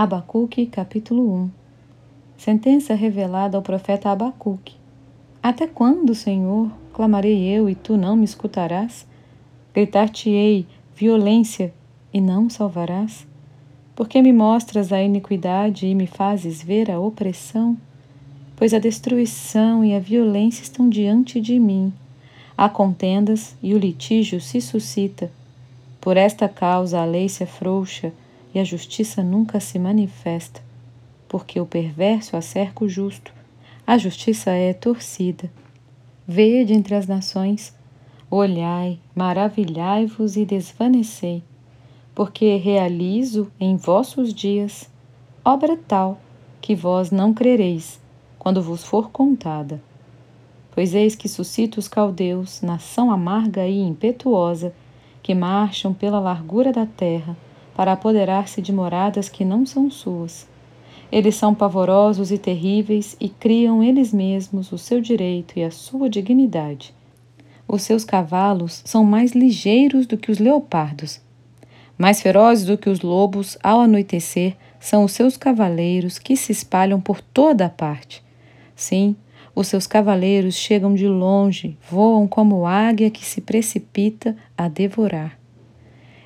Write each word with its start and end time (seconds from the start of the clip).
Abacuque, 0.00 0.64
capítulo 0.66 1.28
1 1.28 1.50
Sentença 2.36 2.94
revelada 2.94 3.56
ao 3.56 3.62
profeta 3.64 4.10
Abacuque. 4.10 4.76
Até 5.42 5.66
quando, 5.66 6.14
Senhor, 6.14 6.70
clamarei 6.92 7.42
eu 7.48 7.68
e 7.68 7.74
tu 7.74 7.96
não 7.96 8.14
me 8.14 8.24
escutarás? 8.24 9.04
Gritar-te-ei 9.74 10.68
violência 10.94 11.74
e 12.14 12.20
não 12.20 12.48
salvarás? 12.48 13.26
Porque 13.96 14.22
me 14.22 14.32
mostras 14.32 14.92
a 14.92 15.02
iniquidade 15.02 15.88
e 15.88 15.96
me 15.96 16.06
fazes 16.06 16.62
ver 16.62 16.92
a 16.92 17.00
opressão? 17.00 17.76
Pois 18.54 18.72
a 18.72 18.78
destruição 18.78 19.84
e 19.84 19.96
a 19.96 19.98
violência 19.98 20.62
estão 20.62 20.88
diante 20.88 21.40
de 21.40 21.58
mim. 21.58 21.92
Há 22.56 22.68
contendas 22.68 23.56
e 23.60 23.74
o 23.74 23.78
litígio 23.78 24.40
se 24.40 24.60
suscita. 24.60 25.28
Por 26.00 26.16
esta 26.16 26.48
causa 26.48 27.00
a 27.00 27.04
lei 27.04 27.28
se 27.28 27.42
afrouxa 27.42 28.12
e 28.54 28.58
a 28.58 28.64
justiça 28.64 29.22
nunca 29.22 29.60
se 29.60 29.78
manifesta, 29.78 30.62
porque 31.28 31.60
o 31.60 31.66
perverso 31.66 32.36
acerca 32.36 32.84
o 32.84 32.88
justo, 32.88 33.32
a 33.86 33.96
justiça 33.96 34.50
é 34.50 34.72
torcida. 34.72 35.50
Vede 36.26 36.74
entre 36.74 36.94
as 36.94 37.06
nações, 37.06 37.74
olhai, 38.30 38.98
maravilhai-vos 39.14 40.36
e 40.36 40.44
desvanecei, 40.44 41.42
porque 42.14 42.56
realizo 42.56 43.50
em 43.58 43.76
vossos 43.76 44.34
dias 44.34 44.90
obra 45.44 45.78
tal 45.88 46.20
que 46.60 46.74
vós 46.74 47.10
não 47.10 47.32
crereis 47.32 47.98
quando 48.38 48.62
vos 48.62 48.84
for 48.84 49.10
contada. 49.10 49.82
Pois 50.72 50.94
eis 50.94 51.14
que 51.14 51.28
suscito 51.28 51.80
os 51.80 51.88
caldeus, 51.88 52.60
nação 52.60 53.10
amarga 53.10 53.66
e 53.66 53.80
impetuosa, 53.80 54.74
que 55.22 55.34
marcham 55.34 55.92
pela 55.94 56.20
largura 56.20 56.72
da 56.72 56.86
terra, 56.86 57.36
para 57.78 57.92
apoderar-se 57.92 58.60
de 58.60 58.72
moradas 58.72 59.28
que 59.28 59.44
não 59.44 59.64
são 59.64 59.88
suas. 59.88 60.48
Eles 61.12 61.36
são 61.36 61.54
pavorosos 61.54 62.32
e 62.32 62.36
terríveis 62.36 63.16
e 63.20 63.28
criam 63.28 63.84
eles 63.84 64.12
mesmos 64.12 64.72
o 64.72 64.76
seu 64.76 65.00
direito 65.00 65.56
e 65.56 65.62
a 65.62 65.70
sua 65.70 66.10
dignidade. 66.10 66.92
Os 67.68 67.82
seus 67.82 68.04
cavalos 68.04 68.82
são 68.84 69.04
mais 69.04 69.30
ligeiros 69.30 70.06
do 70.06 70.16
que 70.16 70.28
os 70.28 70.40
leopardos. 70.40 71.20
Mais 71.96 72.20
ferozes 72.20 72.66
do 72.66 72.76
que 72.76 72.90
os 72.90 73.00
lobos, 73.00 73.56
ao 73.62 73.82
anoitecer, 73.82 74.56
são 74.80 75.04
os 75.04 75.12
seus 75.12 75.36
cavaleiros 75.36 76.18
que 76.18 76.36
se 76.36 76.50
espalham 76.50 77.00
por 77.00 77.20
toda 77.20 77.66
a 77.66 77.70
parte. 77.70 78.24
Sim, 78.74 79.14
os 79.54 79.68
seus 79.68 79.86
cavaleiros 79.86 80.56
chegam 80.56 80.96
de 80.96 81.06
longe, 81.06 81.78
voam 81.88 82.26
como 82.26 82.66
águia 82.66 83.08
que 83.08 83.24
se 83.24 83.40
precipita 83.40 84.36
a 84.56 84.66
devorar. 84.66 85.37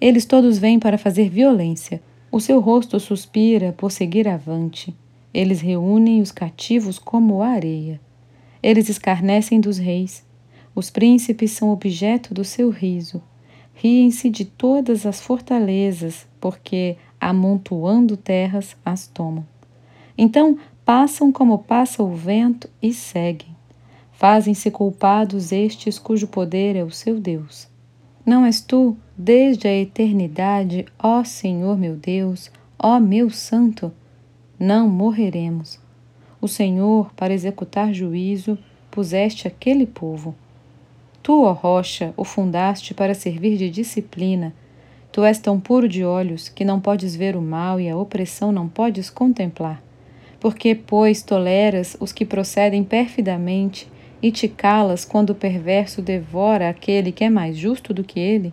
Eles 0.00 0.24
todos 0.24 0.58
vêm 0.58 0.78
para 0.78 0.98
fazer 0.98 1.28
violência. 1.28 2.02
O 2.30 2.40
seu 2.40 2.60
rosto 2.60 3.00
suspira 3.00 3.72
por 3.72 3.90
seguir 3.90 4.28
avante. 4.28 4.94
Eles 5.32 5.60
reúnem 5.60 6.20
os 6.20 6.30
cativos 6.30 6.98
como 6.98 7.42
areia. 7.42 8.00
Eles 8.62 8.88
escarnecem 8.88 9.60
dos 9.60 9.78
reis. 9.78 10.24
Os 10.74 10.90
príncipes 10.90 11.52
são 11.52 11.70
objeto 11.70 12.34
do 12.34 12.44
seu 12.44 12.68
riso. 12.68 13.22
Riem-se 13.74 14.28
de 14.28 14.44
todas 14.44 15.06
as 15.06 15.20
fortalezas, 15.20 16.26
porque, 16.40 16.96
amontoando 17.20 18.16
terras, 18.16 18.76
as 18.84 19.06
tomam. 19.06 19.46
Então 20.16 20.58
passam 20.84 21.32
como 21.32 21.58
passa 21.58 22.02
o 22.02 22.14
vento 22.14 22.68
e 22.82 22.92
seguem. 22.92 23.54
Fazem-se 24.12 24.70
culpados 24.70 25.52
estes 25.52 25.98
cujo 25.98 26.26
poder 26.26 26.74
é 26.76 26.82
o 26.82 26.90
seu 26.90 27.20
Deus. 27.20 27.68
Não 28.26 28.44
és 28.44 28.60
tu, 28.60 28.96
desde 29.16 29.68
a 29.68 29.72
eternidade, 29.72 30.84
ó 30.98 31.22
Senhor 31.22 31.78
meu 31.78 31.94
Deus, 31.94 32.50
ó 32.76 32.98
meu 32.98 33.30
Santo? 33.30 33.92
Não 34.58 34.88
morreremos. 34.88 35.78
O 36.40 36.48
Senhor, 36.48 37.12
para 37.14 37.32
executar 37.32 37.94
juízo, 37.94 38.58
puseste 38.90 39.46
aquele 39.46 39.86
povo. 39.86 40.34
Tu, 41.22 41.40
ó 41.40 41.52
rocha, 41.52 42.12
o 42.16 42.24
fundaste 42.24 42.94
para 42.94 43.14
servir 43.14 43.56
de 43.56 43.70
disciplina. 43.70 44.52
Tu 45.12 45.22
és 45.22 45.38
tão 45.38 45.60
puro 45.60 45.88
de 45.88 46.04
olhos 46.04 46.48
que 46.48 46.64
não 46.64 46.80
podes 46.80 47.14
ver 47.14 47.36
o 47.36 47.40
mal 47.40 47.80
e 47.80 47.88
a 47.88 47.96
opressão 47.96 48.50
não 48.50 48.66
podes 48.66 49.08
contemplar. 49.08 49.80
Porque, 50.40 50.74
pois, 50.74 51.22
toleras 51.22 51.96
os 52.00 52.12
que 52.12 52.24
procedem 52.24 52.82
perfidamente 52.82 53.88
e 54.22 54.30
te 54.32 54.48
calas 54.48 55.04
quando 55.04 55.30
o 55.30 55.34
perverso 55.34 56.00
devora 56.00 56.68
aquele 56.68 57.12
que 57.12 57.24
é 57.24 57.30
mais 57.30 57.56
justo 57.56 57.92
do 57.92 58.02
que 58.02 58.18
ele? 58.18 58.52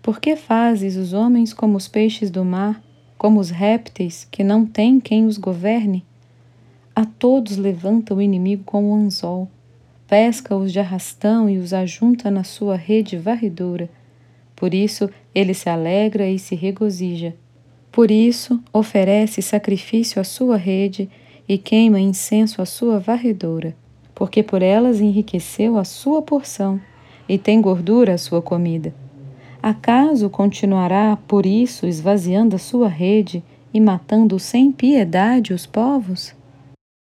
Por 0.00 0.20
que 0.20 0.36
fazes 0.36 0.96
os 0.96 1.12
homens 1.12 1.52
como 1.52 1.76
os 1.76 1.88
peixes 1.88 2.30
do 2.30 2.44
mar, 2.44 2.82
como 3.18 3.40
os 3.40 3.50
répteis 3.50 4.26
que 4.30 4.44
não 4.44 4.64
têm 4.64 5.00
quem 5.00 5.26
os 5.26 5.36
governe? 5.36 6.04
A 6.94 7.04
todos 7.04 7.56
levanta 7.56 8.14
o 8.14 8.22
inimigo 8.22 8.62
como 8.64 8.92
um 8.92 9.06
anzol, 9.06 9.48
pesca-os 10.06 10.72
de 10.72 10.78
arrastão 10.78 11.50
e 11.50 11.58
os 11.58 11.72
ajunta 11.72 12.30
na 12.30 12.44
sua 12.44 12.76
rede 12.76 13.16
varredora. 13.16 13.90
Por 14.54 14.72
isso 14.72 15.10
ele 15.34 15.52
se 15.52 15.68
alegra 15.68 16.28
e 16.30 16.38
se 16.38 16.54
regozija. 16.54 17.34
Por 17.90 18.10
isso 18.10 18.62
oferece 18.72 19.42
sacrifício 19.42 20.20
à 20.20 20.24
sua 20.24 20.56
rede 20.56 21.10
e 21.48 21.58
queima 21.58 21.98
incenso 21.98 22.62
à 22.62 22.66
sua 22.66 22.98
varredora 22.98 23.74
porque 24.16 24.42
por 24.42 24.62
elas 24.62 25.00
enriqueceu 25.00 25.78
a 25.78 25.84
sua 25.84 26.22
porção 26.22 26.80
e 27.28 27.38
tem 27.38 27.60
gordura 27.60 28.14
a 28.14 28.18
sua 28.18 28.42
comida. 28.42 28.92
Acaso 29.62 30.30
continuará 30.30 31.18
por 31.28 31.44
isso 31.44 31.86
esvaziando 31.86 32.56
a 32.56 32.58
sua 32.58 32.88
rede 32.88 33.44
e 33.74 33.80
matando 33.80 34.38
sem 34.38 34.72
piedade 34.72 35.52
os 35.52 35.66
povos? 35.66 36.35